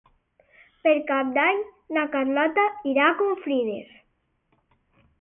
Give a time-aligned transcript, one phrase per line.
[0.87, 1.61] Per Cap d'Any
[1.97, 3.97] na Carlota irà a Confrides.